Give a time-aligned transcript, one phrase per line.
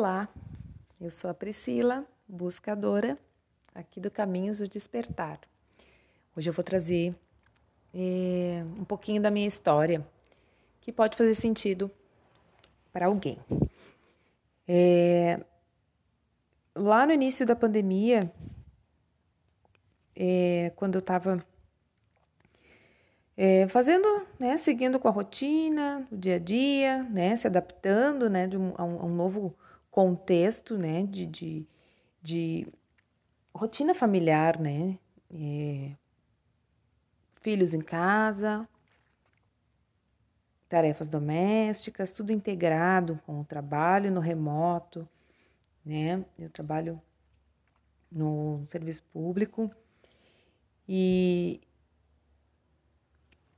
[0.00, 0.30] Olá,
[0.98, 3.18] eu sou a Priscila, buscadora
[3.74, 5.38] aqui do Caminhos do Despertar.
[6.34, 7.14] Hoje eu vou trazer
[7.92, 10.02] é, um pouquinho da minha história
[10.80, 11.90] que pode fazer sentido
[12.90, 13.38] para alguém.
[14.66, 15.38] É,
[16.74, 18.32] lá no início da pandemia,
[20.16, 21.44] é, quando eu estava
[23.36, 28.48] é, fazendo, né, seguindo com a rotina, o dia a dia, né, se adaptando, né,
[28.54, 29.54] um, a, um, a, um, novo
[29.90, 31.66] contexto, né, de, de,
[32.22, 32.66] de
[33.54, 34.98] rotina familiar, né,
[35.32, 35.92] é,
[37.40, 38.68] filhos em casa,
[40.68, 45.08] tarefas domésticas, tudo integrado com o trabalho no remoto,
[45.84, 47.00] né, eu trabalho
[48.10, 49.70] no serviço público
[50.88, 51.60] e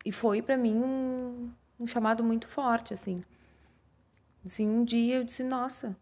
[0.05, 3.23] e foi para mim um, um chamado muito forte, assim.
[4.45, 5.97] Assim, um dia eu disse, nossa,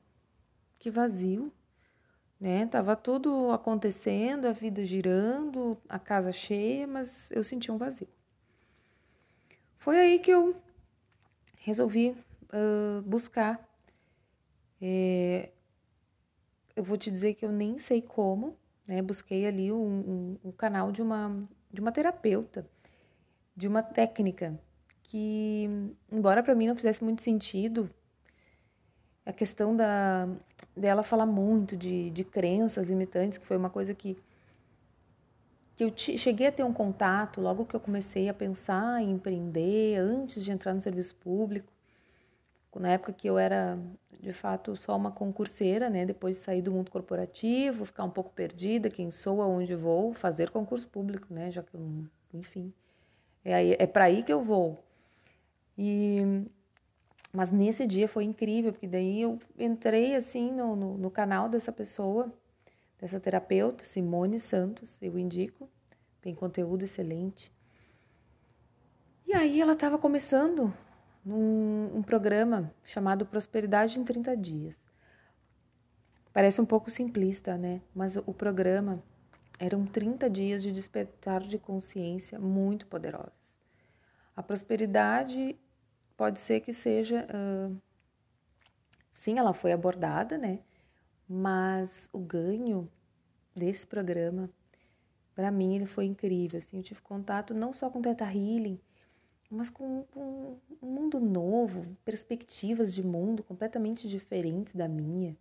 [0.80, 1.52] que vazio,
[2.40, 2.66] né?
[2.66, 8.08] Tava tudo acontecendo, a vida girando, a casa cheia, mas eu senti um vazio.
[9.78, 10.56] Foi aí que eu
[11.60, 12.16] resolvi
[12.52, 13.64] uh, buscar.
[14.82, 15.50] É,
[16.74, 19.00] eu vou te dizer que eu nem sei como, né?
[19.00, 22.68] Busquei ali um, um, um canal de uma, de uma terapeuta
[23.60, 24.58] de uma técnica
[25.02, 25.68] que,
[26.10, 27.90] embora para mim não fizesse muito sentido,
[29.24, 30.28] a questão da
[30.76, 34.16] dela falar muito de, de crenças limitantes, que foi uma coisa que,
[35.76, 39.98] que eu cheguei a ter um contato logo que eu comecei a pensar em empreender,
[39.98, 41.72] antes de entrar no serviço público,
[42.76, 43.78] na época que eu era
[44.20, 46.04] de fato só uma concurseira, né?
[46.06, 50.50] Depois de sair do mundo corporativo, ficar um pouco perdida, quem sou, aonde vou, fazer
[50.50, 51.50] concurso público, né?
[51.50, 51.80] Já que eu,
[52.34, 52.72] enfim,
[53.44, 54.84] é, é para aí que eu vou.
[55.76, 56.44] E
[57.32, 61.70] mas nesse dia foi incrível, porque daí eu entrei assim no, no, no, canal dessa
[61.70, 62.32] pessoa,
[62.98, 65.68] dessa terapeuta, Simone Santos, eu indico,
[66.20, 67.52] tem conteúdo excelente.
[69.26, 70.74] E aí ela estava começando
[71.24, 74.76] um, um programa chamado Prosperidade em 30 Dias.
[76.32, 77.80] Parece um pouco simplista, né?
[77.94, 79.02] Mas o programa
[79.58, 83.56] eram 30 dias de despertar de consciência muito poderosos.
[84.34, 85.56] A prosperidade
[86.20, 87.26] pode ser que seja.
[87.32, 87.80] Uh,
[89.14, 90.58] sim, ela foi abordada, né?
[91.26, 92.86] Mas o ganho
[93.56, 94.50] desse programa,
[95.34, 96.58] para mim, ele foi incrível.
[96.58, 98.78] Assim, eu tive contato não só com Teta Healing,
[99.50, 105.34] mas com, com um mundo novo, perspectivas de mundo completamente diferentes da minha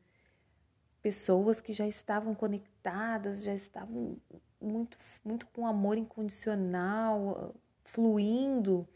[1.02, 4.18] pessoas que já estavam conectadas, já estavam
[4.62, 7.54] muito, muito com amor incondicional,
[7.86, 8.88] fluindo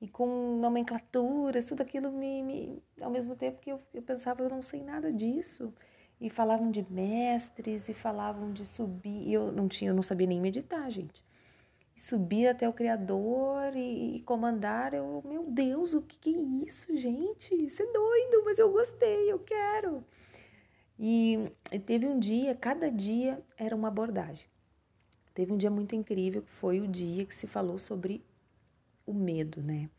[0.00, 4.48] e com nomenclaturas, tudo aquilo me, me ao mesmo tempo que eu, eu pensava, eu
[4.48, 5.72] não sei nada disso.
[6.18, 9.28] E falavam de mestres e falavam de subir.
[9.28, 11.24] E eu não tinha, eu não sabia nem meditar, gente.
[11.96, 16.66] E subir até o Criador e, e comandar, eu, meu Deus, o que, que é
[16.66, 17.54] isso, gente?
[17.54, 20.04] Isso é doido, mas eu gostei, eu quero.
[20.98, 21.50] E,
[21.86, 24.46] teve um dia, cada dia era uma abordagem.
[25.32, 28.22] Teve um dia muito incrível que foi o dia que se falou sobre
[29.10, 29.90] o medo, né?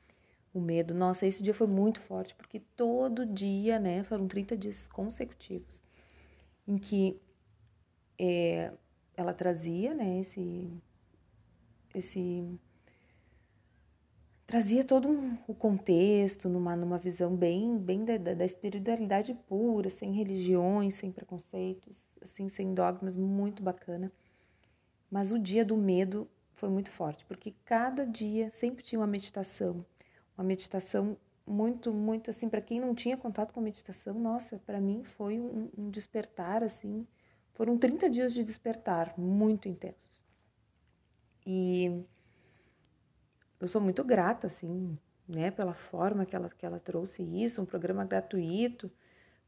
[0.53, 4.87] O medo, nossa, esse dia foi muito forte, porque todo dia, né, foram 30 dias
[4.87, 5.81] consecutivos,
[6.67, 7.19] em que
[8.19, 8.71] é,
[9.15, 10.69] ela trazia, né, esse,
[11.95, 12.59] esse
[14.45, 20.11] trazia todo um, o contexto numa, numa visão bem, bem da, da, espiritualidade pura, sem
[20.11, 24.11] religiões, sem preconceitos, assim, sem dogmas, muito bacana.
[25.09, 26.29] Mas o dia do medo
[26.61, 29.83] foi muito forte, porque cada dia sempre tinha uma meditação,
[30.37, 35.03] uma meditação muito, muito assim, para quem não tinha contato com meditação, nossa, para mim
[35.03, 37.07] foi um, um despertar, assim,
[37.53, 40.23] foram 30 dias de despertar muito intensos.
[41.47, 42.05] E
[43.59, 44.95] eu sou muito grata, assim,
[45.27, 48.91] né, pela forma que ela, que ela trouxe isso, um programa gratuito.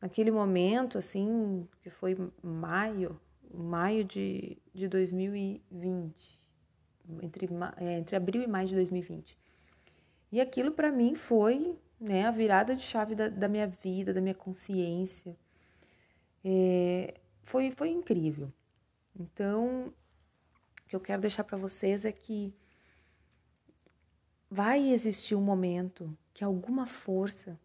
[0.02, 3.22] Naquele momento, assim, que foi maio,
[3.54, 6.43] maio de, de 2020,
[7.22, 9.38] entre, é, entre abril e maio de 2020.
[10.32, 14.22] E aquilo para mim foi né, a virada de chave da, da minha vida, da
[14.22, 15.38] minha consciência.
[16.44, 17.14] É,
[17.44, 18.52] foi, foi incrível.
[19.20, 19.94] Então,
[20.86, 22.54] o que eu quero deixar para vocês é que
[24.50, 27.60] vai existir um momento que alguma força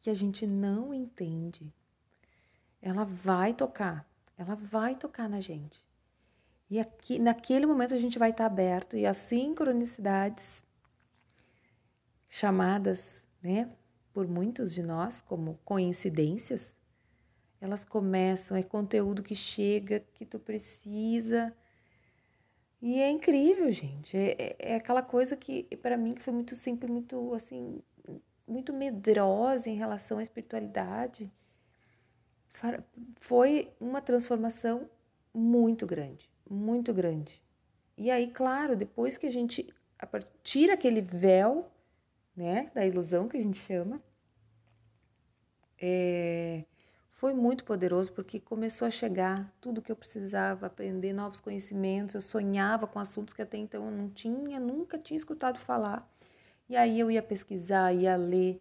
[0.00, 1.72] que a gente não entende,
[2.80, 5.82] ela vai tocar, ela vai tocar na gente.
[6.70, 10.64] E aqui, naquele momento a gente vai estar aberto e as sincronicidades
[12.28, 13.70] chamadas, né,
[14.12, 16.76] por muitos de nós como coincidências,
[17.60, 21.52] elas começam, é conteúdo que chega, que tu precisa.
[22.80, 24.16] E é incrível, gente.
[24.16, 27.82] É, é, é aquela coisa que, para mim, que foi muito simples, muito, assim,
[28.46, 31.30] muito medrosa em relação à espiritualidade.
[33.20, 34.88] Foi uma transformação
[35.34, 37.42] muito grande, muito grande.
[37.96, 39.72] E aí, claro, depois que a gente
[40.42, 41.68] tira aquele véu,
[42.36, 44.00] né, da ilusão que a gente chama,
[45.80, 46.64] é,
[47.12, 52.14] foi muito poderoso porque começou a chegar tudo que eu precisava aprender, novos conhecimentos.
[52.14, 56.08] Eu sonhava com assuntos que até então eu não tinha, nunca tinha escutado falar.
[56.68, 58.60] E aí eu ia pesquisar, ia ler.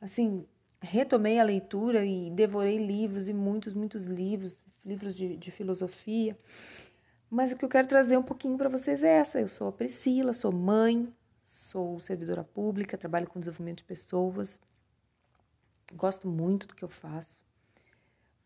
[0.00, 0.46] Assim,
[0.80, 6.38] retomei a leitura e devorei livros e muitos, muitos livros, livros de, de filosofia.
[7.34, 9.40] Mas o que eu quero trazer um pouquinho para vocês é essa.
[9.40, 14.60] Eu sou a Priscila, sou mãe, sou servidora pública, trabalho com desenvolvimento de pessoas.
[15.94, 17.36] Gosto muito do que eu faço,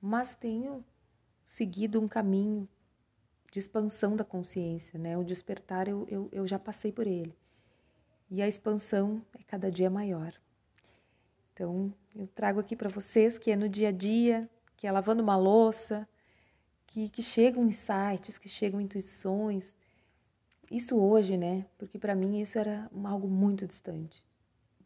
[0.00, 0.82] mas tenho
[1.46, 2.67] seguido um caminho
[3.52, 5.19] de expansão da consciência, né?
[5.19, 7.37] O despertar eu, eu, eu já passei por ele.
[8.31, 10.32] E a expansão é cada dia maior.
[11.52, 14.49] Então, eu trago aqui para vocês que é no dia a dia,
[14.79, 16.08] que é lavando uma louça,
[16.88, 19.75] que, que chegam insights, que chegam intuições.
[20.70, 21.64] Isso hoje, né?
[21.79, 24.23] Porque para mim isso era algo muito distante.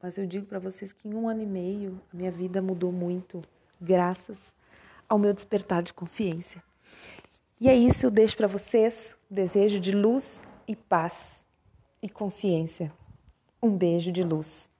[0.01, 2.93] Mas eu digo para vocês que em um ano e meio a minha vida mudou
[2.93, 3.43] muito,
[3.81, 4.37] graças
[5.09, 6.63] ao meu despertar de consciência.
[7.61, 11.43] E é isso, eu deixo para vocês desejo de luz e paz
[12.03, 12.93] e consciência.
[13.63, 14.72] Um beijo de luz.